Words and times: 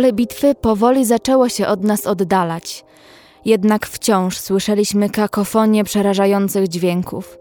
Pole 0.00 0.12
bitwy 0.12 0.54
powoli 0.54 1.04
zaczęło 1.04 1.48
się 1.48 1.66
od 1.66 1.84
nas 1.84 2.06
oddalać. 2.06 2.84
Jednak 3.44 3.86
wciąż 3.86 4.38
słyszeliśmy 4.38 5.10
kakofonię 5.10 5.84
przerażających 5.84 6.68
dźwięków. 6.68 7.38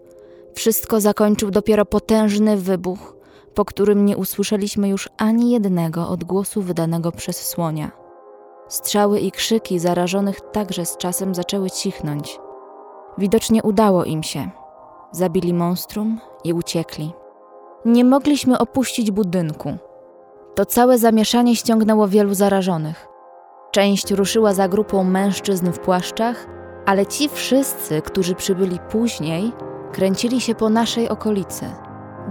Wszystko 0.53 1.01
zakończył 1.01 1.51
dopiero 1.51 1.85
potężny 1.85 2.57
wybuch, 2.57 3.15
po 3.53 3.65
którym 3.65 4.05
nie 4.05 4.17
usłyszeliśmy 4.17 4.89
już 4.89 5.09
ani 5.17 5.51
jednego 5.51 6.09
odgłosu 6.09 6.61
wydanego 6.61 7.11
przez 7.11 7.47
słonia. 7.47 7.91
Strzały 8.67 9.19
i 9.19 9.31
krzyki 9.31 9.79
zarażonych 9.79 10.41
także 10.51 10.85
z 10.85 10.97
czasem 10.97 11.35
zaczęły 11.35 11.69
cichnąć. 11.69 12.39
Widocznie 13.17 13.63
udało 13.63 14.03
im 14.05 14.23
się. 14.23 14.49
Zabili 15.11 15.53
monstrum 15.53 16.19
i 16.43 16.53
uciekli. 16.53 17.13
Nie 17.85 18.05
mogliśmy 18.05 18.57
opuścić 18.57 19.11
budynku. 19.11 19.77
To 20.59 20.65
całe 20.65 20.97
zamieszanie 20.97 21.55
ściągnęło 21.55 22.07
wielu 22.07 22.33
zarażonych. 22.33 23.07
Część 23.71 24.11
ruszyła 24.11 24.53
za 24.53 24.67
grupą 24.67 25.03
mężczyzn 25.03 25.71
w 25.71 25.79
płaszczach, 25.79 26.47
ale 26.85 27.05
ci 27.05 27.29
wszyscy, 27.29 28.01
którzy 28.01 28.35
przybyli 28.35 28.79
później, 28.91 29.51
kręcili 29.91 30.41
się 30.41 30.55
po 30.55 30.69
naszej 30.69 31.09
okolicy. 31.09 31.65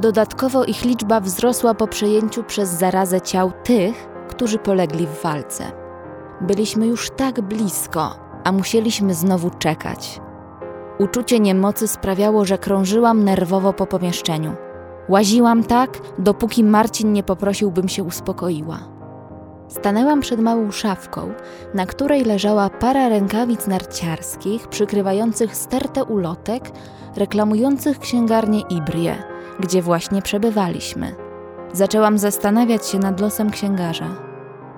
Dodatkowo 0.01 0.65
ich 0.65 0.85
liczba 0.85 1.21
wzrosła 1.21 1.75
po 1.75 1.87
przejęciu 1.87 2.45
przez 2.45 2.69
zarazę 2.69 3.21
ciał 3.21 3.53
tych, 3.65 4.09
którzy 4.29 4.59
polegli 4.59 5.07
w 5.07 5.23
walce. 5.23 5.65
Byliśmy 6.41 6.87
już 6.87 7.11
tak 7.11 7.41
blisko, 7.41 8.19
a 8.45 8.53
musieliśmy 8.53 9.15
znowu 9.15 9.51
czekać. 9.51 10.21
Uczucie 10.99 11.41
niemocy 11.41 11.89
sprawiało, 11.89 12.45
że 12.45 12.59
krążyłam 12.59 13.25
nerwowo 13.25 13.73
po 13.73 13.87
pomieszczeniu. 13.87 14.68
Łaziłam 15.09 15.65
tak, 15.65 15.99
dopóki 16.19 16.65
Marcin 16.65 17.13
nie 17.13 17.23
poprosił, 17.23 17.71
bym 17.71 17.89
się 17.89 18.03
uspokoiła. 18.03 18.79
Stanęłam 19.69 20.21
przed 20.21 20.41
małą 20.41 20.71
szafką, 20.71 21.33
na 21.75 21.87
której 21.87 22.25
leżała 22.25 22.71
para 22.71 23.09
rękawic 23.09 23.67
narciarskich 23.67 24.69
przykrywających 24.69 25.57
stertę 25.57 26.05
ulotek, 26.05 26.71
reklamujących 27.17 27.99
księgarnię 27.99 28.61
Ibrie, 28.71 29.17
gdzie 29.61 29.83
właśnie 29.83 30.23
przebywaliśmy. 30.23 31.15
Zaczęłam 31.73 32.19
zastanawiać 32.19 32.87
się 32.87 32.99
nad 32.99 33.21
losem 33.21 33.51
księgarza. 33.51 34.09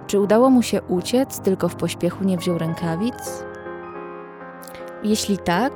Czy 0.07 0.21
udało 0.21 0.51
mu 0.51 0.63
się 0.63 0.83
uciec, 0.83 1.41
tylko 1.41 1.69
w 1.69 1.77
pośpiechu 1.77 2.25
nie 2.25 2.39
wziął 2.39 2.59
rękawic? 2.59 3.45
Jeśli 5.03 5.39
tak, 5.39 5.73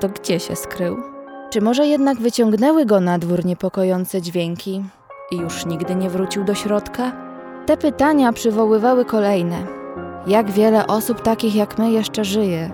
to 0.00 0.08
gdzie 0.08 0.40
się 0.40 0.56
skrył? 0.56 1.17
Czy 1.50 1.60
może 1.60 1.86
jednak 1.86 2.18
wyciągnęły 2.18 2.86
go 2.86 3.00
na 3.00 3.18
dwór 3.18 3.44
niepokojące 3.44 4.22
dźwięki 4.22 4.84
i 5.30 5.36
już 5.36 5.66
nigdy 5.66 5.94
nie 5.94 6.10
wrócił 6.10 6.44
do 6.44 6.54
środka? 6.54 7.12
Te 7.66 7.76
pytania 7.76 8.32
przywoływały 8.32 9.04
kolejne. 9.04 9.56
Jak 10.26 10.50
wiele 10.50 10.86
osób 10.86 11.20
takich 11.20 11.54
jak 11.54 11.78
my 11.78 11.90
jeszcze 11.90 12.24
żyje? 12.24 12.70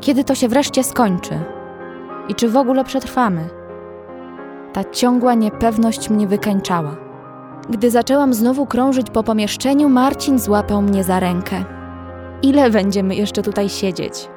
Kiedy 0.00 0.24
to 0.24 0.34
się 0.34 0.48
wreszcie 0.48 0.84
skończy? 0.84 1.38
I 2.28 2.34
czy 2.34 2.48
w 2.48 2.56
ogóle 2.56 2.84
przetrwamy? 2.84 3.48
Ta 4.72 4.84
ciągła 4.84 5.34
niepewność 5.34 6.10
mnie 6.10 6.26
wykańczała. 6.26 6.96
Gdy 7.70 7.90
zaczęłam 7.90 8.34
znowu 8.34 8.66
krążyć 8.66 9.10
po 9.10 9.22
pomieszczeniu, 9.22 9.88
Marcin 9.88 10.38
złapał 10.38 10.82
mnie 10.82 11.04
za 11.04 11.20
rękę. 11.20 11.64
Ile 12.42 12.70
będziemy 12.70 13.14
jeszcze 13.14 13.42
tutaj 13.42 13.68
siedzieć? 13.68 14.29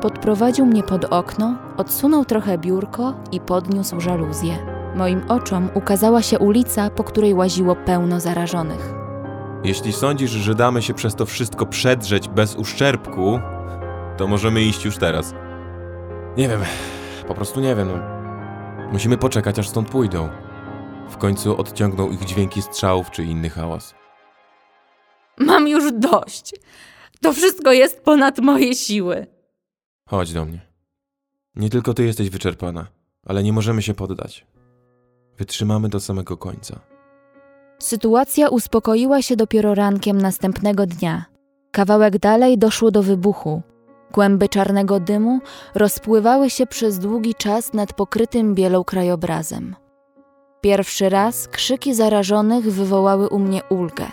Podprowadził 0.00 0.66
mnie 0.66 0.82
pod 0.82 1.04
okno, 1.04 1.58
odsunął 1.76 2.24
trochę 2.24 2.58
biurko 2.58 3.14
i 3.32 3.40
podniósł 3.40 4.00
żaluzję. 4.00 4.58
Moim 4.96 5.22
oczom 5.28 5.68
ukazała 5.74 6.22
się 6.22 6.38
ulica, 6.38 6.90
po 6.90 7.04
której 7.04 7.34
łaziło 7.34 7.76
pełno 7.76 8.20
zarażonych. 8.20 8.92
Jeśli 9.64 9.92
sądzisz, 9.92 10.30
że 10.30 10.54
damy 10.54 10.82
się 10.82 10.94
przez 10.94 11.14
to 11.14 11.26
wszystko 11.26 11.66
przedrzeć 11.66 12.28
bez 12.28 12.56
uszczerbku, 12.56 13.40
to 14.16 14.26
możemy 14.26 14.62
iść 14.62 14.84
już 14.84 14.96
teraz. 14.96 15.34
Nie 16.36 16.48
wiem, 16.48 16.60
po 17.28 17.34
prostu 17.34 17.60
nie 17.60 17.74
wiem. 17.74 17.88
Musimy 18.92 19.18
poczekać, 19.18 19.58
aż 19.58 19.68
stąd 19.68 19.88
pójdą. 19.90 20.28
W 21.08 21.16
końcu 21.16 21.60
odciągną 21.60 22.10
ich 22.10 22.24
dźwięki 22.24 22.62
strzałów 22.62 23.10
czy 23.10 23.24
inny 23.24 23.50
hałas. 23.50 23.94
Mam 25.38 25.68
już 25.68 25.92
dość. 25.92 26.54
To 27.22 27.32
wszystko 27.32 27.72
jest 27.72 28.04
ponad 28.04 28.38
moje 28.38 28.74
siły. 28.74 29.37
Chodź 30.08 30.32
do 30.32 30.44
mnie. 30.44 30.60
Nie 31.56 31.70
tylko 31.70 31.94
ty 31.94 32.04
jesteś 32.04 32.30
wyczerpana, 32.30 32.86
ale 33.26 33.42
nie 33.42 33.52
możemy 33.52 33.82
się 33.82 33.94
poddać. 33.94 34.46
Wytrzymamy 35.38 35.88
do 35.88 36.00
samego 36.00 36.36
końca. 36.36 36.80
Sytuacja 37.78 38.48
uspokoiła 38.48 39.22
się 39.22 39.36
dopiero 39.36 39.74
rankiem 39.74 40.18
następnego 40.18 40.86
dnia. 40.86 41.24
Kawałek 41.70 42.18
dalej 42.18 42.58
doszło 42.58 42.90
do 42.90 43.02
wybuchu. 43.02 43.62
Kłęby 44.12 44.48
czarnego 44.48 45.00
dymu 45.00 45.40
rozpływały 45.74 46.50
się 46.50 46.66
przez 46.66 46.98
długi 46.98 47.34
czas 47.34 47.72
nad 47.72 47.92
pokrytym 47.92 48.54
bielą 48.54 48.84
krajobrazem. 48.84 49.76
Pierwszy 50.60 51.08
raz 51.08 51.48
krzyki 51.48 51.94
zarażonych 51.94 52.64
wywołały 52.64 53.28
u 53.28 53.38
mnie 53.38 53.62
ulgę. 53.70 54.06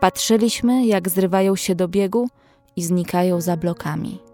Patrzyliśmy, 0.00 0.86
jak 0.86 1.08
zrywają 1.08 1.56
się 1.56 1.74
do 1.74 1.88
biegu 1.88 2.28
i 2.76 2.82
znikają 2.82 3.40
za 3.40 3.56
blokami. 3.56 4.31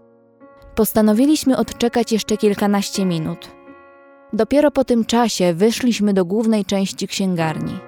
Postanowiliśmy 0.79 1.57
odczekać 1.57 2.11
jeszcze 2.11 2.37
kilkanaście 2.37 3.05
minut. 3.05 3.47
Dopiero 4.33 4.71
po 4.71 4.83
tym 4.83 5.05
czasie 5.05 5.53
wyszliśmy 5.53 6.13
do 6.13 6.25
głównej 6.25 6.65
części 6.65 7.07
księgarni. 7.07 7.79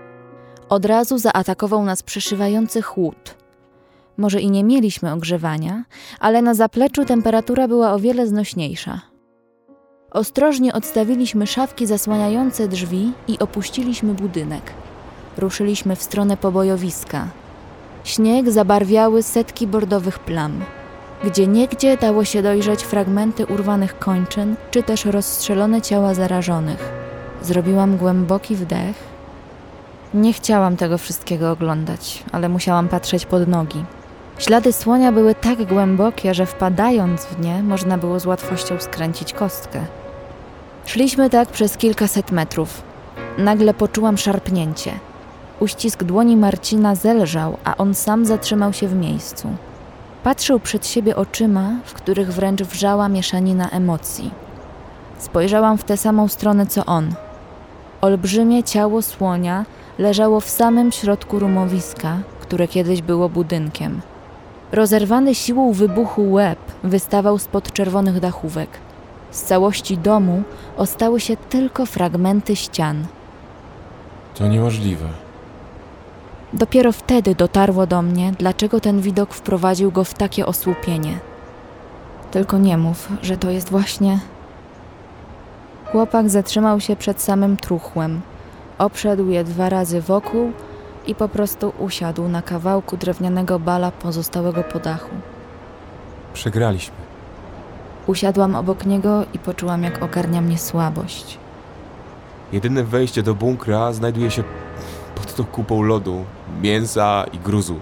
Od 0.69 0.85
razu 0.85 1.18
zaatakował 1.18 1.84
nas 1.84 2.03
przeszywający 2.03 2.81
chłód. 2.81 3.35
Może 4.18 4.41
i 4.41 4.52
nie 4.52 4.63
mieliśmy 4.63 5.13
ogrzewania, 5.13 5.84
ale 6.19 6.41
na 6.41 6.53
zapleczu 6.53 7.06
temperatura 7.06 7.68
była 7.68 7.94
o 7.94 8.00
wiele 8.00 8.28
znośniejsza. 8.28 9.02
Ostrożnie 10.12 10.73
odstawiliśmy 10.73 11.47
szafki 11.47 11.88
zasłaniające 11.88 12.68
drzwi 12.68 13.12
i 13.28 13.40
opuściliśmy 13.40 14.13
budynek. 14.13 14.73
Ruszyliśmy 15.38 15.96
w 15.96 16.03
stronę 16.03 16.38
pobojowiska. 16.38 17.28
Śnieg 18.03 18.52
zabarwiały 18.52 19.23
setki 19.23 19.68
bordowych 19.68 20.19
plam. 20.19 20.63
Gdzie 21.23 21.47
niegdzie 21.47 21.97
dało 21.97 22.25
się 22.25 22.41
dojrzeć 22.41 22.83
fragmenty 22.83 23.45
urwanych 23.45 23.99
kończyn, 23.99 24.55
czy 24.71 24.83
też 24.83 25.05
rozstrzelone 25.05 25.81
ciała 25.81 26.13
zarażonych. 26.13 26.91
Zrobiłam 27.41 27.97
głęboki 27.97 28.55
wdech. 28.55 28.95
Nie 30.13 30.33
chciałam 30.33 30.77
tego 30.77 30.97
wszystkiego 30.97 31.51
oglądać, 31.51 32.23
ale 32.31 32.49
musiałam 32.49 32.87
patrzeć 32.87 33.25
pod 33.25 33.47
nogi. 33.47 33.83
Ślady 34.37 34.73
słonia 34.73 35.11
były 35.11 35.35
tak 35.35 35.65
głębokie, 35.65 36.33
że 36.33 36.45
wpadając 36.45 37.25
w 37.25 37.39
nie 37.39 37.63
można 37.63 37.97
było 37.97 38.19
z 38.19 38.25
łatwością 38.25 38.79
skręcić 38.79 39.33
kostkę. 39.33 39.85
Szliśmy 40.85 41.29
tak 41.29 41.49
przez 41.49 41.77
kilkaset 41.77 42.31
metrów. 42.31 42.81
Nagle 43.37 43.73
poczułam 43.73 44.17
szarpnięcie. 44.17 44.91
Uścisk 45.59 46.03
dłoni 46.03 46.37
Marcina 46.37 46.95
zelżał, 46.95 47.57
a 47.63 47.77
on 47.77 47.95
sam 47.95 48.25
zatrzymał 48.25 48.73
się 48.73 48.87
w 48.87 48.95
miejscu. 48.95 49.49
Patrzył 50.23 50.59
przed 50.59 50.87
siebie 50.87 51.15
oczyma, 51.15 51.69
w 51.85 51.93
których 51.93 52.33
wręcz 52.33 52.61
wrzała 52.61 53.09
mieszanina 53.09 53.69
emocji. 53.69 54.31
Spojrzałam 55.17 55.77
w 55.77 55.83
tę 55.83 55.97
samą 55.97 56.27
stronę 56.27 56.65
co 56.65 56.85
on. 56.85 57.13
Olbrzymie 58.01 58.63
ciało 58.63 59.01
słonia 59.01 59.65
leżało 59.97 60.39
w 60.39 60.49
samym 60.49 60.91
środku 60.91 61.39
rumowiska, 61.39 62.17
które 62.41 62.67
kiedyś 62.67 63.01
było 63.01 63.29
budynkiem. 63.29 64.01
Rozerwany 64.71 65.35
siłą 65.35 65.73
wybuchu 65.73 66.31
łeb 66.31 66.59
wystawał 66.83 67.37
spod 67.39 67.73
czerwonych 67.73 68.19
dachówek. 68.19 68.69
Z 69.31 69.41
całości 69.41 69.97
domu 69.97 70.43
ostały 70.77 71.19
się 71.19 71.37
tylko 71.37 71.85
fragmenty 71.85 72.55
ścian. 72.55 73.05
To 74.35 74.47
niemożliwe. 74.47 75.05
Dopiero 76.53 76.91
wtedy 76.91 77.35
dotarło 77.35 77.87
do 77.87 78.01
mnie, 78.01 78.33
dlaczego 78.39 78.79
ten 78.79 79.01
widok 79.01 79.33
wprowadził 79.33 79.91
go 79.91 80.03
w 80.03 80.13
takie 80.13 80.45
osłupienie. 80.45 81.19
Tylko 82.31 82.57
nie 82.57 82.77
mów, 82.77 83.09
że 83.21 83.37
to 83.37 83.49
jest 83.49 83.69
właśnie. 83.69 84.19
Chłopak 85.91 86.29
zatrzymał 86.29 86.79
się 86.79 86.95
przed 86.95 87.21
samym 87.21 87.57
truchłem. 87.57 88.21
Obszedł 88.77 89.29
je 89.29 89.43
dwa 89.43 89.69
razy 89.69 90.01
wokół 90.01 90.51
i 91.07 91.15
po 91.15 91.29
prostu 91.29 91.73
usiadł 91.79 92.27
na 92.27 92.41
kawałku 92.41 92.97
drewnianego 92.97 93.59
bala 93.59 93.91
pozostałego 93.91 94.63
po 94.63 94.79
dachu. 94.79 95.15
Przegraliśmy. 96.33 96.95
Usiadłam 98.07 98.55
obok 98.55 98.85
niego 98.85 99.25
i 99.33 99.39
poczułam, 99.39 99.83
jak 99.83 100.03
ogarnia 100.03 100.41
mnie 100.41 100.57
słabość. 100.57 101.37
Jedyne 102.51 102.83
wejście 102.83 103.23
do 103.23 103.35
bunkra 103.35 103.93
znajduje 103.93 104.31
się 104.31 104.43
tą 105.33 105.43
kupą 105.43 105.81
lodu, 105.81 106.25
mięsa 106.61 107.25
i 107.33 107.39
gruzu. 107.39 107.79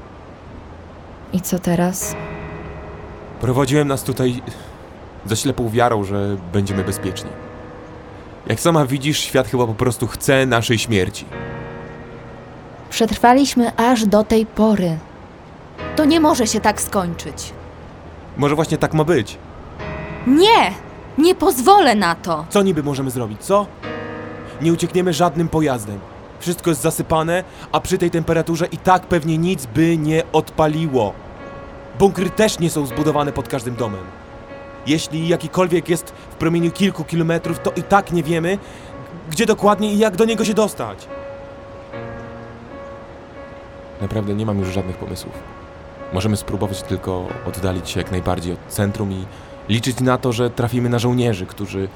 I 1.33 1.41
co 1.41 1.59
teraz? 1.59 2.15
Prowadziłem 3.41 3.87
nas 3.87 4.03
tutaj 4.03 4.41
za 5.25 5.35
ślepą 5.35 5.69
wiarą, 5.69 6.03
że 6.03 6.37
będziemy 6.53 6.83
bezpieczni. 6.83 7.29
Jak 8.47 8.59
sama 8.59 8.85
widzisz, 8.85 9.19
świat 9.19 9.47
chyba 9.47 9.67
po 9.67 9.73
prostu 9.73 10.07
chce 10.07 10.45
naszej 10.45 10.77
śmierci. 10.77 11.25
Przetrwaliśmy 12.89 13.75
aż 13.75 14.05
do 14.05 14.23
tej 14.23 14.45
pory. 14.45 14.97
To 15.95 16.05
nie 16.05 16.19
może 16.19 16.47
się 16.47 16.59
tak 16.59 16.81
skończyć. 16.81 17.53
Może 18.37 18.55
właśnie 18.55 18.77
tak 18.77 18.93
ma 18.93 19.03
być. 19.03 19.37
Nie! 20.27 20.73
Nie 21.17 21.35
pozwolę 21.35 21.95
na 21.95 22.15
to! 22.15 22.45
Co 22.49 22.63
niby 22.63 22.83
możemy 22.83 23.11
zrobić, 23.11 23.41
co? 23.41 23.65
Nie 24.61 24.73
uciekniemy 24.73 25.13
żadnym 25.13 25.47
pojazdem. 25.47 25.99
Wszystko 26.39 26.69
jest 26.69 26.81
zasypane, 26.81 27.43
a 27.71 27.79
przy 27.79 27.97
tej 27.97 28.11
temperaturze 28.11 28.65
i 28.65 28.77
tak 28.77 29.07
pewnie 29.07 29.37
nic 29.37 29.65
by 29.65 29.97
nie 29.97 30.23
odpaliło. 30.33 31.13
Bunkry 31.99 32.29
też 32.29 32.59
nie 32.59 32.69
są 32.69 32.85
zbudowane 32.85 33.31
pod 33.31 33.47
każdym 33.47 33.75
domem. 33.75 34.03
Jeśli 34.87 35.27
jakikolwiek 35.27 35.89
jest 35.89 36.09
w 36.09 36.35
promieniu 36.35 36.71
kilku 36.71 37.03
kilometrów, 37.03 37.59
to 37.59 37.71
i 37.71 37.83
tak 37.83 38.11
nie 38.11 38.23
wiemy, 38.23 38.57
gdzie 39.29 39.45
dokładnie 39.45 39.93
i 39.93 39.97
jak 39.97 40.15
do 40.15 40.25
niego 40.25 40.45
się 40.45 40.53
dostać. 40.53 41.07
Naprawdę 44.01 44.33
nie 44.33 44.45
mam 44.45 44.59
już 44.59 44.69
żadnych 44.69 44.97
pomysłów. 44.97 45.33
Możemy 46.13 46.37
spróbować 46.37 46.81
tylko 46.81 47.27
oddalić 47.47 47.89
się 47.89 47.99
jak 47.99 48.11
najbardziej 48.11 48.53
od 48.53 48.59
centrum 48.67 49.11
i 49.11 49.25
liczyć 49.69 49.99
na 49.99 50.17
to, 50.17 50.33
że 50.33 50.49
trafimy 50.49 50.89
na 50.89 50.99
żołnierzy, 50.99 51.45
którzy, 51.45 51.87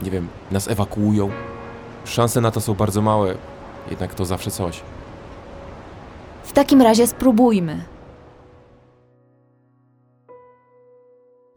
nie 0.00 0.10
wiem, 0.10 0.28
nas 0.50 0.68
ewakuują. 0.68 1.30
Szanse 2.04 2.40
na 2.40 2.50
to 2.50 2.60
są 2.60 2.74
bardzo 2.74 3.02
małe, 3.02 3.34
jednak 3.90 4.14
to 4.14 4.24
zawsze 4.24 4.50
coś. 4.50 4.82
W 6.42 6.52
takim 6.52 6.82
razie 6.82 7.06
spróbujmy. 7.06 7.84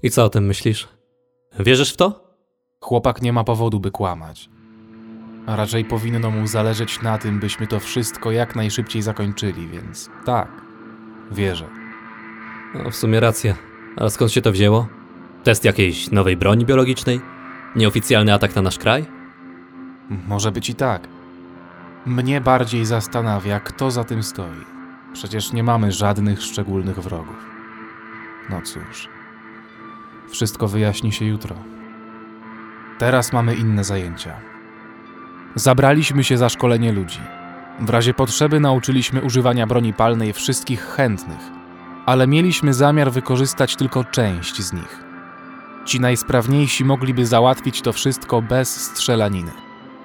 I 0.04 0.10
co 0.10 0.26
o 0.26 0.30
tym 0.30 0.46
myślisz? 0.46 0.88
Wierzysz 1.60 1.94
w 1.94 1.98
to? 1.98 2.28
Chłopak 2.82 3.22
nie 3.22 3.34
ma 3.34 3.44
powodu, 3.44 3.80
by 3.80 3.92
kłamać. 3.92 4.50
A 5.46 5.56
raczej 5.56 5.86
powinno 5.86 6.32
mu 6.32 6.48
zależeć 6.48 7.02
na 7.02 7.18
tym, 7.18 7.40
byśmy 7.40 7.68
to 7.68 7.80
wszystko 7.80 8.32
jak 8.32 8.56
najszybciej 8.56 9.02
zakończyli, 9.02 9.68
więc 9.68 10.10
tak, 10.26 10.48
wierzę. 11.32 11.68
No, 12.74 12.92
w 12.92 12.96
sumie 12.96 13.20
racja. 13.20 13.56
Ale 13.96 14.10
skąd 14.10 14.32
się 14.32 14.42
to 14.42 14.52
wzięło? 14.52 14.88
Test 15.44 15.66
jakiejś 15.66 16.12
nowej 16.12 16.38
broni 16.38 16.66
biologicznej? 16.66 17.22
Nieoficjalny 17.76 18.34
atak 18.34 18.56
na 18.56 18.62
nasz 18.62 18.78
kraj? 18.78 19.06
Może 20.28 20.52
być 20.52 20.70
i 20.70 20.76
tak. 20.76 21.08
Mnie 22.08 22.42
bardziej 22.42 22.86
zastanawia, 22.86 23.60
kto 23.60 23.92
za 23.92 24.04
tym 24.04 24.24
stoi. 24.24 24.66
Przecież 25.14 25.54
nie 25.54 25.64
mamy 25.64 25.92
żadnych 25.92 26.42
szczególnych 26.42 27.00
wrogów. 27.00 27.46
No 28.50 28.62
cóż. 28.62 29.10
Wszystko 30.30 30.68
wyjaśni 30.68 31.12
się 31.12 31.26
jutro. 31.26 31.56
Teraz 33.00 33.34
mamy 33.34 33.56
inne 33.56 33.84
zajęcia. 33.84 34.34
Zabraliśmy 35.56 36.24
się 36.24 36.38
za 36.38 36.50
szkolenie 36.50 36.92
ludzi. 36.92 37.20
W 37.80 37.90
razie 37.90 38.14
potrzeby 38.14 38.60
nauczyliśmy 38.60 39.22
używania 39.22 39.68
broni 39.68 39.94
palnej 39.94 40.34
wszystkich 40.34 40.82
chętnych, 40.82 41.52
ale 42.06 42.28
mieliśmy 42.28 42.74
zamiar 42.74 43.12
wykorzystać 43.12 43.76
tylko 43.76 44.04
część 44.04 44.62
z 44.62 44.74
nich. 44.74 45.04
Ci 45.86 46.00
najsprawniejsi 46.00 46.86
mogliby 46.86 47.26
załatwić 47.26 47.82
to 47.82 47.94
wszystko 47.94 48.42
bez 48.42 48.82
strzelaniny, 48.82 49.52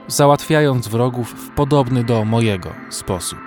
załatwiając 0.08 0.88
wrogów 0.88 1.30
w 1.30 1.50
podobny 1.50 2.04
do 2.04 2.24
mojego 2.24 2.72
sposób. 2.90 3.38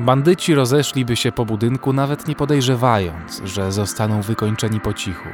Bandyci 0.00 0.54
rozeszliby 0.54 1.16
się 1.16 1.32
po 1.32 1.44
budynku, 1.44 1.92
nawet 1.92 2.28
nie 2.28 2.34
podejrzewając, 2.34 3.42
że 3.44 3.72
zostaną 3.72 4.22
wykończeni 4.22 4.80
po 4.80 4.92
cichu. 4.92 5.28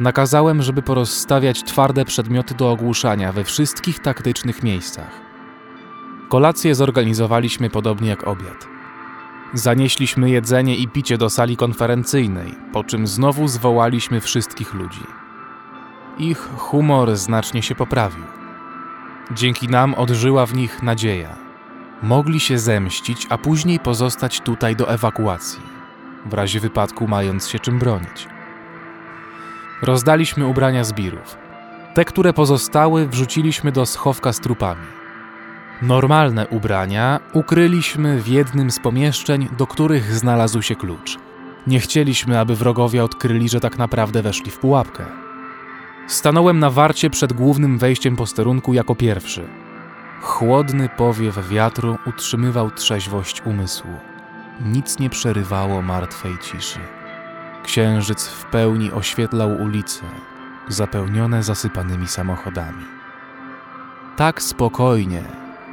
Nakazałem, 0.00 0.62
żeby 0.62 0.82
porozstawiać 0.82 1.64
twarde 1.64 2.04
przedmioty 2.04 2.54
do 2.54 2.70
ogłuszania 2.70 3.32
we 3.32 3.44
wszystkich 3.44 4.00
taktycznych 4.00 4.62
miejscach. 4.62 5.20
Kolację 6.28 6.74
zorganizowaliśmy 6.74 7.70
podobnie 7.70 8.08
jak 8.08 8.26
obiad. 8.26 8.66
Zanieśliśmy 9.54 10.30
jedzenie 10.30 10.76
i 10.76 10.88
picie 10.88 11.18
do 11.18 11.30
sali 11.30 11.56
konferencyjnej, 11.56 12.54
po 12.72 12.84
czym 12.84 13.06
znowu 13.06 13.48
zwołaliśmy 13.48 14.20
wszystkich 14.20 14.74
ludzi. 14.74 15.06
Ich 16.18 16.48
humor 16.56 17.16
znacznie 17.16 17.62
się 17.62 17.74
poprawił. 17.74 18.39
Dzięki 19.34 19.68
nam 19.68 19.94
odżyła 19.94 20.46
w 20.46 20.54
nich 20.54 20.82
nadzieja. 20.82 21.36
Mogli 22.02 22.40
się 22.40 22.58
zemścić, 22.58 23.26
a 23.30 23.38
później 23.38 23.78
pozostać 23.78 24.40
tutaj 24.40 24.76
do 24.76 24.90
ewakuacji, 24.90 25.62
w 26.26 26.34
razie 26.34 26.60
wypadku 26.60 27.08
mając 27.08 27.48
się 27.48 27.58
czym 27.58 27.78
bronić. 27.78 28.28
Rozdaliśmy 29.82 30.46
ubrania 30.46 30.84
zbirów. 30.84 31.36
Te, 31.94 32.04
które 32.04 32.32
pozostały, 32.32 33.08
wrzuciliśmy 33.08 33.72
do 33.72 33.86
schowka 33.86 34.32
z 34.32 34.40
trupami. 34.40 34.86
Normalne 35.82 36.46
ubrania 36.48 37.20
ukryliśmy 37.32 38.22
w 38.22 38.28
jednym 38.28 38.70
z 38.70 38.78
pomieszczeń, 38.78 39.48
do 39.58 39.66
których 39.66 40.14
znalazł 40.14 40.62
się 40.62 40.76
klucz. 40.76 41.18
Nie 41.66 41.80
chcieliśmy, 41.80 42.38
aby 42.38 42.56
wrogowie 42.56 43.04
odkryli, 43.04 43.48
że 43.48 43.60
tak 43.60 43.78
naprawdę 43.78 44.22
weszli 44.22 44.50
w 44.50 44.58
pułapkę. 44.58 45.19
Stanąłem 46.10 46.58
na 46.58 46.70
warcie 46.70 47.10
przed 47.10 47.32
głównym 47.32 47.78
wejściem 47.78 48.16
posterunku 48.16 48.74
jako 48.74 48.94
pierwszy. 48.94 49.48
Chłodny 50.22 50.88
powiew 50.88 51.48
wiatru 51.48 51.98
utrzymywał 52.06 52.70
trzeźwość 52.70 53.42
umysłu. 53.42 53.90
Nic 54.60 54.98
nie 54.98 55.10
przerywało 55.10 55.82
martwej 55.82 56.38
ciszy. 56.38 56.78
Księżyc 57.62 58.26
w 58.28 58.44
pełni 58.44 58.92
oświetlał 58.92 59.62
ulice, 59.62 60.02
zapełnione 60.68 61.42
zasypanymi 61.42 62.08
samochodami. 62.08 62.84
Tak 64.16 64.42
spokojnie 64.42 65.22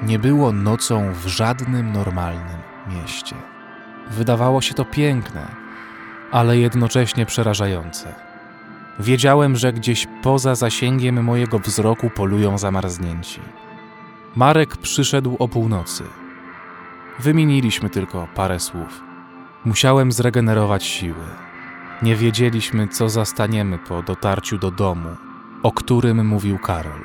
nie 0.03 0.19
było 0.19 0.51
nocą 0.51 1.13
w 1.13 1.27
żadnym 1.27 1.91
normalnym 1.93 2.57
mieście. 2.87 3.35
Wydawało 4.11 4.61
się 4.61 4.73
to 4.73 4.85
piękne, 4.85 5.47
ale 6.31 6.57
jednocześnie 6.57 7.25
przerażające. 7.25 8.26
Wiedziałem, 8.99 9.55
że 9.55 9.73
gdzieś 9.73 10.07
poza 10.23 10.55
zasięgiem 10.55 11.23
mojego 11.23 11.59
wzroku 11.59 12.09
polują 12.09 12.57
zamarznięci. 12.57 13.39
Marek 14.35 14.77
przyszedł 14.77 15.35
o 15.39 15.47
północy. 15.47 16.03
Wymieniliśmy 17.19 17.89
tylko 17.89 18.27
parę 18.35 18.59
słów. 18.59 19.01
Musiałem 19.65 20.11
zregenerować 20.11 20.83
siły. 20.83 21.25
Nie 22.01 22.15
wiedzieliśmy, 22.15 22.87
co 22.87 23.09
zastaniemy 23.09 23.77
po 23.77 24.03
dotarciu 24.03 24.57
do 24.57 24.71
domu, 24.71 25.09
o 25.63 25.71
którym 25.71 26.27
mówił 26.27 26.59
Karol. 26.59 27.01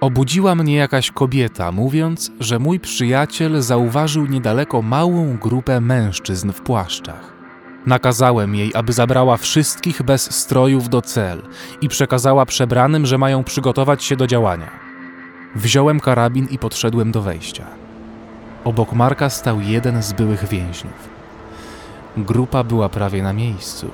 Obudziła 0.00 0.54
mnie 0.54 0.74
jakaś 0.74 1.10
kobieta, 1.10 1.72
mówiąc, 1.72 2.32
że 2.40 2.58
mój 2.58 2.80
przyjaciel 2.80 3.62
zauważył 3.62 4.26
niedaleko 4.26 4.82
małą 4.82 5.36
grupę 5.36 5.80
mężczyzn 5.80 6.52
w 6.52 6.60
płaszczach. 6.60 7.41
Nakazałem 7.86 8.54
jej, 8.54 8.74
aby 8.74 8.92
zabrała 8.92 9.36
wszystkich 9.36 10.02
bez 10.02 10.34
strojów 10.34 10.88
do 10.88 11.02
cel 11.02 11.42
i 11.80 11.88
przekazała 11.88 12.46
przebranym, 12.46 13.06
że 13.06 13.18
mają 13.18 13.44
przygotować 13.44 14.04
się 14.04 14.16
do 14.16 14.26
działania. 14.26 14.70
Wziąłem 15.54 16.00
karabin 16.00 16.46
i 16.50 16.58
podszedłem 16.58 17.12
do 17.12 17.22
wejścia. 17.22 17.66
Obok 18.64 18.92
Marka 18.92 19.30
stał 19.30 19.60
jeden 19.60 20.02
z 20.02 20.12
byłych 20.12 20.48
więźniów. 20.48 21.08
Grupa 22.16 22.64
była 22.64 22.88
prawie 22.88 23.22
na 23.22 23.32
miejscu. 23.32 23.90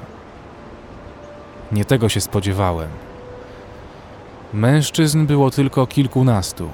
Nie 1.73 1.85
tego 1.85 2.09
się 2.09 2.21
spodziewałem. 2.21 2.89
Mężczyzn 4.53 5.27
było 5.27 5.51
tylko 5.51 5.87
kilkunastu. 5.87 6.71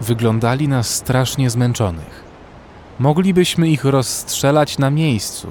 Wyglądali 0.00 0.68
na 0.68 0.82
strasznie 0.82 1.50
zmęczonych. 1.50 2.24
Moglibyśmy 2.98 3.68
ich 3.68 3.84
rozstrzelać 3.84 4.78
na 4.78 4.90
miejscu, 4.90 5.48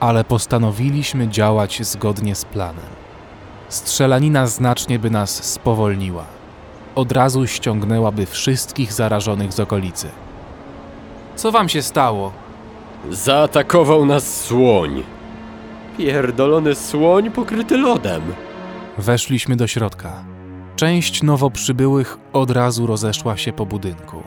ale 0.00 0.24
postanowiliśmy 0.24 1.28
działać 1.28 1.86
zgodnie 1.86 2.34
z 2.34 2.44
planem. 2.44 2.84
Strzelanina 3.68 4.46
znacznie 4.46 4.98
by 4.98 5.10
nas 5.10 5.44
spowolniła. 5.44 6.24
Od 6.94 7.12
razu 7.12 7.46
ściągnęłaby 7.46 8.26
wszystkich 8.26 8.92
zarażonych 8.92 9.52
z 9.52 9.60
okolicy. 9.60 10.08
Co 11.36 11.52
wam 11.52 11.68
się 11.68 11.82
stało? 11.82 12.32
Zaatakował 13.10 14.06
nas 14.06 14.44
słoń. 14.44 15.02
Pierdolony 15.98 16.74
słoń 16.74 17.30
pokryty 17.30 17.76
lodem. 17.76 18.22
Weszliśmy 18.98 19.56
do 19.56 19.66
środka. 19.66 20.24
Część 20.76 21.22
nowo 21.22 21.50
przybyłych 21.50 22.18
od 22.32 22.50
razu 22.50 22.86
rozeszła 22.86 23.36
się 23.36 23.52
po 23.52 23.66
budynku. 23.66 24.22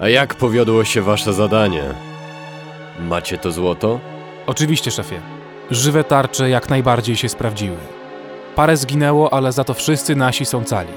A 0.00 0.08
jak 0.08 0.34
powiodło 0.34 0.84
się 0.84 1.02
wasze 1.02 1.32
zadanie? 1.32 1.82
Macie 3.08 3.38
to 3.38 3.52
złoto? 3.52 4.00
Oczywiście, 4.46 4.90
szefie. 4.90 5.20
Żywe 5.70 6.04
tarcze 6.04 6.50
jak 6.50 6.70
najbardziej 6.70 7.16
się 7.16 7.28
sprawdziły. 7.28 7.76
Parę 8.54 8.76
zginęło, 8.76 9.32
ale 9.32 9.52
za 9.52 9.64
to 9.64 9.74
wszyscy 9.74 10.16
nasi 10.16 10.44
są 10.44 10.64
cali. 10.64 10.92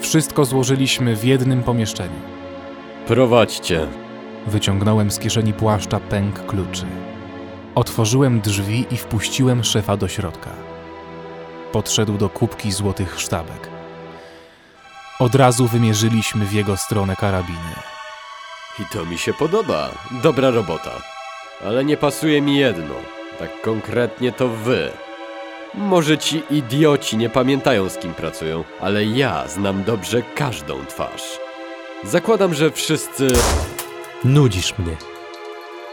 Wszystko 0.00 0.44
złożyliśmy 0.44 1.16
w 1.16 1.24
jednym 1.24 1.62
pomieszczeniu. 1.62 2.20
Prowadźcie. 3.06 3.86
Wyciągnąłem 4.46 5.10
z 5.10 5.18
kieszeni 5.18 5.52
płaszcza 5.52 6.00
pęk 6.00 6.46
kluczy. 6.46 6.86
Otworzyłem 7.74 8.40
drzwi 8.40 8.86
i 8.90 8.96
wpuściłem 8.96 9.64
szefa 9.64 9.96
do 9.96 10.08
środka. 10.08 10.50
Podszedł 11.72 12.18
do 12.18 12.28
kubki 12.28 12.72
złotych 12.72 13.20
sztabek. 13.20 13.68
Od 15.18 15.34
razu 15.34 15.66
wymierzyliśmy 15.66 16.44
w 16.44 16.52
jego 16.52 16.76
stronę 16.76 17.16
karabiny. 17.16 17.74
I 18.78 18.84
to 18.92 19.04
mi 19.04 19.18
się 19.18 19.34
podoba. 19.34 19.90
Dobra 20.22 20.50
robota. 20.50 21.15
Ale 21.64 21.84
nie 21.84 21.96
pasuje 21.96 22.42
mi 22.42 22.56
jedno. 22.56 22.94
Tak 23.38 23.60
konkretnie 23.60 24.32
to 24.32 24.48
wy. 24.48 24.90
Może 25.74 26.18
ci 26.18 26.42
idioci 26.50 27.16
nie 27.16 27.28
pamiętają 27.28 27.88
z 27.88 27.98
kim 27.98 28.14
pracują, 28.14 28.64
ale 28.80 29.04
ja 29.04 29.48
znam 29.48 29.84
dobrze 29.84 30.22
każdą 30.34 30.86
twarz. 30.86 31.38
Zakładam, 32.04 32.54
że 32.54 32.70
wszyscy... 32.70 33.28
Nudzisz 34.24 34.78
mnie. 34.78 34.96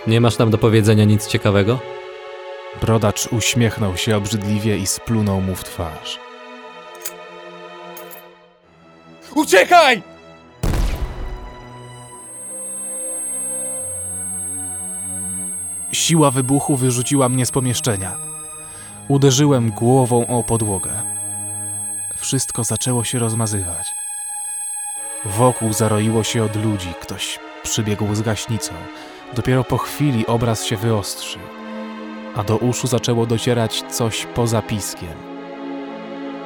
Nie 0.07 0.21
masz 0.21 0.37
nam 0.37 0.51
do 0.51 0.57
powiedzenia 0.57 1.05
nic 1.05 1.27
ciekawego? 1.27 1.79
Brodacz 2.81 3.27
uśmiechnął 3.27 3.97
się 3.97 4.17
obrzydliwie 4.17 4.77
i 4.77 4.87
splunął 4.87 5.41
mu 5.41 5.55
w 5.55 5.63
twarz. 5.63 6.19
Uciekaj! 9.35 10.12
Siła 16.03 16.31
wybuchu 16.31 16.77
wyrzuciła 16.77 17.29
mnie 17.29 17.45
z 17.45 17.51
pomieszczenia. 17.51 18.15
Uderzyłem 19.07 19.71
głową 19.71 20.27
o 20.27 20.43
podłogę. 20.43 20.91
Wszystko 22.15 22.63
zaczęło 22.63 23.03
się 23.03 23.19
rozmazywać. 23.19 23.87
Wokół 25.25 25.73
zaroiło 25.73 26.23
się 26.23 26.43
od 26.43 26.55
ludzi, 26.55 26.93
ktoś 27.01 27.39
przybiegł 27.63 28.15
z 28.15 28.21
gaśnicą. 28.21 28.73
Dopiero 29.35 29.63
po 29.63 29.77
chwili 29.77 30.27
obraz 30.27 30.65
się 30.65 30.77
wyostrzył, 30.77 31.41
a 32.35 32.43
do 32.43 32.57
uszu 32.57 32.87
zaczęło 32.87 33.25
docierać 33.25 33.83
coś 33.89 34.27
poza 34.35 34.61
piskiem. 34.61 35.13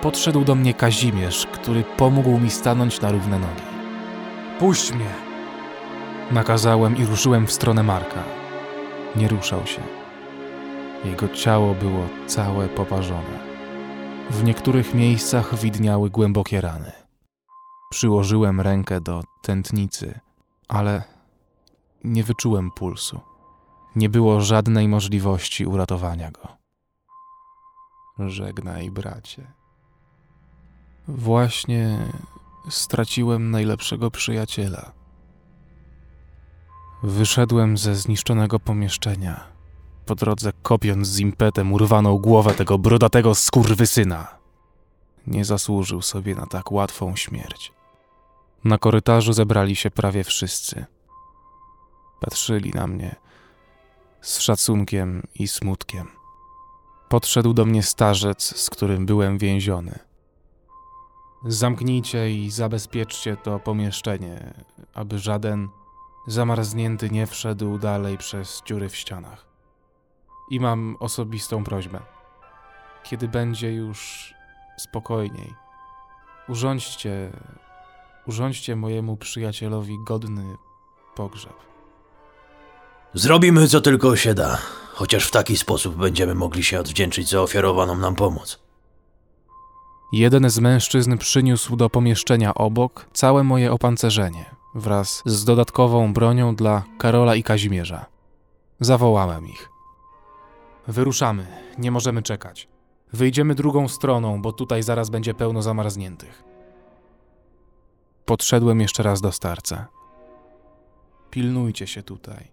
Podszedł 0.01 0.43
do 0.43 0.55
mnie 0.55 0.73
Kazimierz, 0.73 1.45
który 1.45 1.83
pomógł 1.83 2.39
mi 2.39 2.49
stanąć 2.49 3.01
na 3.01 3.11
równe 3.11 3.39
nogi. 3.39 3.63
Puść 4.59 4.91
mnie! 4.91 5.13
Nakazałem 6.31 6.97
i 6.97 7.05
ruszyłem 7.05 7.47
w 7.47 7.51
stronę 7.51 7.83
Marka. 7.83 8.46
Nie 9.15 9.27
ruszał 9.27 9.67
się. 9.67 9.81
Jego 11.05 11.29
ciało 11.29 11.73
było 11.73 12.07
całe 12.27 12.69
poparzone. 12.69 13.39
W 14.29 14.43
niektórych 14.43 14.93
miejscach 14.93 15.55
widniały 15.55 16.09
głębokie 16.09 16.61
rany. 16.61 16.91
Przyłożyłem 17.89 18.61
rękę 18.61 19.01
do 19.01 19.23
tętnicy, 19.41 20.19
ale 20.67 21.03
nie 22.03 22.23
wyczułem 22.23 22.71
pulsu. 22.71 23.19
Nie 23.95 24.09
było 24.09 24.41
żadnej 24.41 24.87
możliwości 24.87 25.65
uratowania 25.65 26.31
go. 26.31 26.47
Żegnaj, 28.19 28.91
bracie. 28.91 29.47
Właśnie 31.07 31.97
straciłem 32.69 33.51
najlepszego 33.51 34.11
przyjaciela. 34.11 34.91
Wyszedłem 37.03 37.77
ze 37.77 37.95
zniszczonego 37.95 38.59
pomieszczenia. 38.59 39.43
Po 40.05 40.15
drodze 40.15 40.51
kopiąc 40.63 41.07
z 41.07 41.19
impetem 41.19 41.73
urwaną 41.73 42.17
głowę 42.17 42.53
tego 42.53 42.77
brodatego 42.77 43.35
skurwysyna. 43.35 44.27
Nie 45.27 45.45
zasłużył 45.45 46.01
sobie 46.01 46.35
na 46.35 46.45
tak 46.45 46.71
łatwą 46.71 47.15
śmierć. 47.15 47.71
Na 48.63 48.77
korytarzu 48.77 49.33
zebrali 49.33 49.75
się 49.75 49.91
prawie 49.91 50.23
wszyscy. 50.23 50.85
Patrzyli 52.19 52.71
na 52.71 52.87
mnie 52.87 53.15
z 54.21 54.39
szacunkiem 54.39 55.27
i 55.35 55.47
smutkiem. 55.47 56.07
Podszedł 57.09 57.53
do 57.53 57.65
mnie 57.65 57.83
starzec, 57.83 58.57
z 58.59 58.69
którym 58.69 59.05
byłem 59.05 59.37
więziony. 59.37 59.99
Zamknijcie 61.45 62.31
i 62.31 62.51
zabezpieczcie 62.51 63.37
to 63.37 63.59
pomieszczenie, 63.59 64.53
aby 64.93 65.19
żaden 65.19 65.69
zamarznięty 66.27 67.09
nie 67.09 67.27
wszedł 67.27 67.77
dalej 67.77 68.17
przez 68.17 68.61
dziury 68.65 68.89
w 68.89 68.95
ścianach. 68.95 69.45
I 70.51 70.59
mam 70.59 70.97
osobistą 70.99 71.63
prośbę. 71.63 71.99
Kiedy 73.03 73.27
będzie 73.27 73.73
już 73.73 74.33
spokojniej, 74.77 75.53
urządźcie, 76.49 77.31
urządźcie 78.27 78.75
mojemu 78.75 79.17
przyjacielowi 79.17 79.97
godny 80.07 80.55
pogrzeb. 81.15 81.53
Zrobimy 83.13 83.67
co 83.67 83.81
tylko 83.81 84.15
się 84.15 84.33
da, 84.33 84.57
chociaż 84.93 85.25
w 85.25 85.31
taki 85.31 85.57
sposób 85.57 85.95
będziemy 85.95 86.35
mogli 86.35 86.63
się 86.63 86.79
odwdzięczyć 86.79 87.29
za 87.29 87.41
ofiarowaną 87.41 87.97
nam 87.97 88.15
pomoc. 88.15 88.59
Jeden 90.11 90.49
z 90.49 90.59
mężczyzn 90.59 91.17
przyniósł 91.17 91.75
do 91.75 91.89
pomieszczenia 91.89 92.53
obok 92.53 93.09
całe 93.13 93.43
moje 93.43 93.71
opancerzenie 93.71 94.56
wraz 94.77 95.23
z 95.25 95.45
dodatkową 95.45 96.13
bronią 96.13 96.55
dla 96.55 96.83
Karola 96.97 97.35
i 97.35 97.43
Kazimierza. 97.43 98.05
Zawołałem 98.79 99.47
ich. 99.47 99.69
Wyruszamy, 100.87 101.47
nie 101.77 101.91
możemy 101.91 102.23
czekać. 102.23 102.67
Wyjdziemy 103.13 103.55
drugą 103.55 103.87
stroną, 103.87 104.41
bo 104.41 104.51
tutaj 104.51 104.83
zaraz 104.83 105.09
będzie 105.09 105.33
pełno 105.33 105.61
zamarzniętych. 105.61 106.43
Podszedłem 108.25 108.81
jeszcze 108.81 109.03
raz 109.03 109.21
do 109.21 109.31
starca. 109.31 109.87
Pilnujcie 111.29 111.87
się 111.87 112.03
tutaj. 112.03 112.51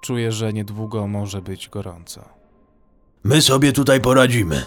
Czuję, 0.00 0.32
że 0.32 0.52
niedługo 0.52 1.06
może 1.06 1.42
być 1.42 1.68
gorąco. 1.68 2.28
My 3.24 3.42
sobie 3.42 3.72
tutaj 3.72 4.00
poradzimy. 4.00 4.66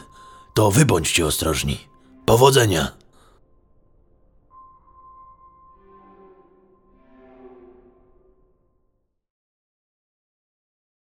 To 0.54 0.72
wy 0.72 0.86
bądźcie 0.86 1.26
ostrożni. 1.26 1.78
Powodzenia! 2.26 2.99